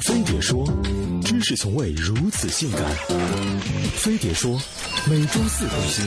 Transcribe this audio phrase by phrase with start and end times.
[0.00, 0.64] 飞碟说，
[1.24, 2.80] 知识从未如此性感。
[3.96, 4.60] 飞碟说，
[5.08, 6.06] 每周四更新。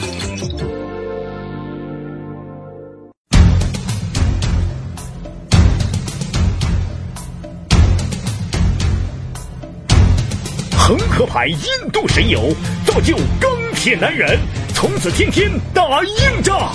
[10.78, 12.54] 恒河牌印度神油，
[12.86, 14.40] 造就钢铁男人，
[14.74, 16.74] 从此天天打硬仗。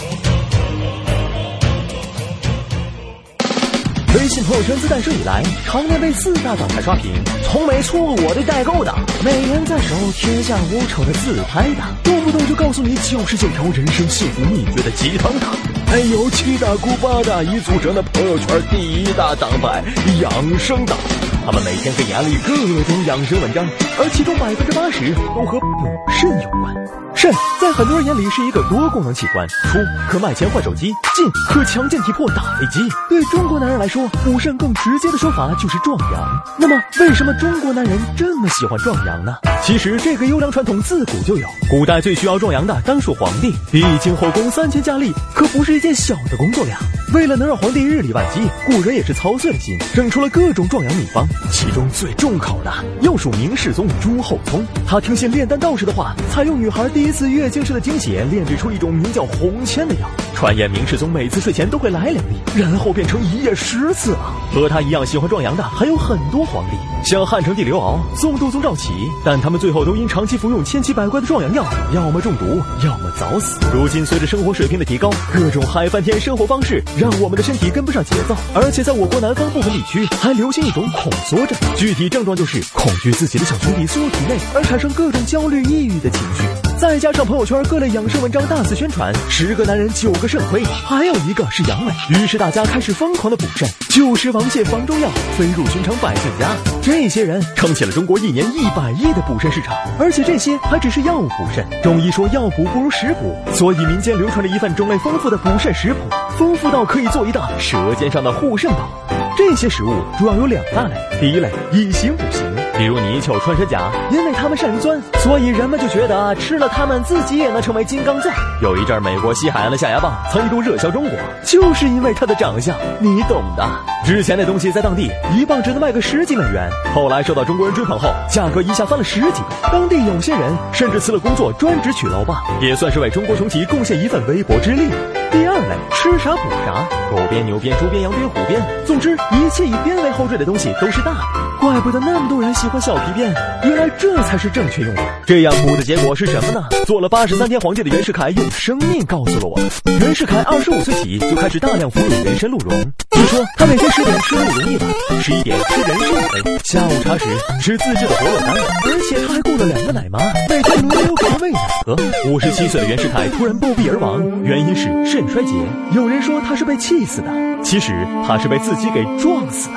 [4.27, 7.13] 微信朋友圈自诞生以来，常年被四大党派刷屏，
[7.45, 15.53] 从没错过我的代购党，每年在手，天下无丑的自拍党，动不动就告诉你九十九条人生幸福秘诀的鸡汤党，
[15.87, 19.81] 还有七大姑八大姨组成的朋友圈第一大党派
[20.21, 20.99] 养生党。
[21.47, 23.65] 他们每天给眼里各种养生文章，
[24.01, 25.67] 而其中百分之八十都和补
[26.11, 26.75] 肾有关。
[27.15, 29.79] 肾在很多人眼里是一个多功能器官，出
[30.11, 32.81] 可卖钱换手机，进可强健体魄打飞机。
[33.09, 36.29] 对中国男人来说，补肾更直接的说法就是壮阳。
[36.59, 39.37] 那么，为什么中国男人这么喜欢壮阳呢？
[39.63, 41.47] 其实这个优良传统自古就有。
[41.71, 46.77] 古代最需要壮阳的当属皇帝，历经后宫三千佳丽，可不是一件小的工作量。
[47.15, 51.27] 为了能让皇帝日理万机，古人也是操碎了心，整出了各种壮阳秘方。
[51.51, 54.65] 其中最重口的，又属明世宗朱厚熜。
[54.87, 60.09] 他听信炼丹道士的话，采用女孩第一次月经时的精血炼制出一种名叫红铅的药。
[60.35, 64.35] 传言明世宗每次睡前都会来两粒，然后变成一夜十次了。
[64.53, 66.77] 和他一样喜欢壮阳的还有很多皇帝，
[67.09, 68.91] 像汉成帝刘骜、宋度宗赵启，
[69.25, 71.65] 但他们最后都因长期服用千奇百怪的壮阳药，
[71.95, 72.45] 要么中毒，
[72.85, 73.59] 要么早死。
[73.73, 86.45] 如今随着生活水平的提高，各种嗨翻天生活方式让我们的身体跟不上节奏，而且在我国南方部分地区还流行一种恐缩症，具体症状就是恐惧自己的小兄弟缩体内，而产生各种焦虑、抑郁的情绪。
[86.79, 91.93] 再加上朋友圈各类养生文章大肆宣传，十个男人九个肾亏，还有一个是阳痿。
[92.11, 96.47] 于是大家开始疯狂的补肾，九十王谢房中药飞入寻常百姓家。
[96.81, 101.67] 这些人撑起了中国一年一百亿的补肾市场，而且这些还只是药物补肾。
[101.83, 105.99] 中医说药补不如食补，所以民间流传着一份种类丰富的补肾食谱，
[106.39, 108.89] 丰富到可以做一道舌尖上的护肾宝。
[109.37, 112.43] 这些食物主要有两大类，第一类以形补形。
[112.79, 118.35] 比如泥鳅、穿山甲，因为它们善于钻，所以人们就觉得吃了它们自己也能成为金刚钻。
[118.63, 123.67] 有一阵儿，美国西海岸的象牙蚌曾一度热销中国，就是因为它的长相，你懂的。
[124.05, 129.57] 之前那东西在当地一磅只能卖个十几美元，后来受到中国人追捧后，价格一下翻了十几倍。
[129.71, 134.91] 当地有些人甚至辞了工作，专职取捞棒，也算是为中国重启贡献一份微薄之力。
[135.31, 141.17] 第二类，吃啥补啥，狗鞭、牛鞭、猪鞭、羊鞭、虎鞭，总之一切以鞭为后缀的东西都是大。
[141.61, 145.03] 怪不得那么多人喜欢小皮鞭，原来这才是正确用法。
[145.27, 146.63] 这样补的结果是什么呢？
[146.87, 149.59] 做了八十三天皇帝的袁世凯用生命告诉了我。
[150.01, 152.71] 袁世凯二十五岁起就开始大量服用人参鹿茸，
[153.11, 157.25] 据说他每天十点吃鹿茸一碗，十一点吃人参一杯，下午茶时
[157.61, 158.51] 吃自制的活络丹，
[158.85, 161.97] 而且他还雇了两个奶妈，每天轮流给他喂奶喝。
[162.31, 165.53] 五十七岁的袁世凯突然暴毙而亡，原因是肾衰竭。
[165.95, 167.31] 有人说他是被气死的，
[167.65, 169.77] 其实他是被自己给撞死的。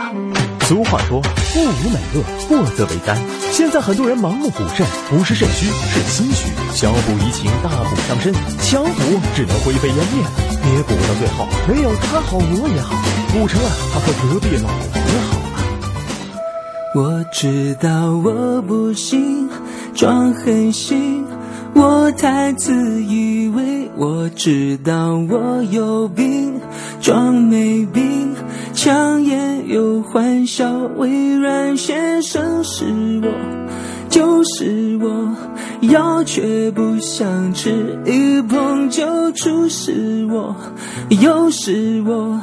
[0.66, 3.18] 俗话说，不无美恶，过则为灾。
[3.50, 6.52] 现在很多人盲目补肾，不是肾虚，是心虚。
[6.74, 10.32] 小补怡情，大补伤身，强补只能灰飞烟灭了。
[10.62, 12.94] 别补到最后，没有他好我也好，
[13.32, 14.76] 补成了他和隔壁老王
[15.30, 15.56] 好了。
[16.96, 19.50] 我知道我不行，
[19.96, 21.19] 装狠心，
[21.74, 23.90] 我太自以为。
[23.98, 26.60] 我知道我有病，
[27.02, 28.34] 装没病。
[28.74, 32.86] 强颜又欢笑，微软先生是
[33.22, 33.30] 我，
[34.10, 35.36] 就是我，
[35.82, 40.56] 药却不想吃，一碰就出是我，
[41.10, 42.40] 又是我，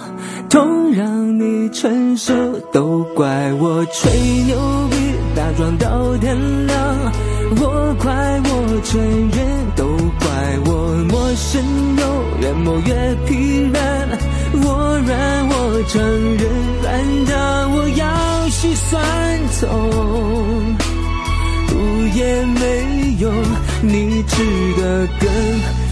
[0.50, 2.34] 痛让你承受，
[2.70, 4.12] 都怪我吹
[4.47, 4.58] 牛
[4.91, 4.97] 逼，
[5.34, 6.76] 打桩到天亮，
[7.59, 8.12] 我怪
[8.45, 9.39] 我承认，
[9.77, 9.87] 都
[10.19, 10.27] 怪
[10.67, 10.71] 我
[11.09, 11.62] 陌生
[11.97, 12.03] 又
[12.43, 13.75] 冷漠越疲软。
[14.65, 16.03] 我软，我承
[16.37, 16.43] 认，
[16.83, 16.87] 软
[17.27, 17.35] 到
[17.69, 18.93] 我要心酸
[19.61, 20.76] 痛，
[21.69, 21.73] 补
[22.15, 22.61] 也没
[23.20, 23.32] 用，
[23.82, 24.35] 你治
[24.76, 25.86] 得更。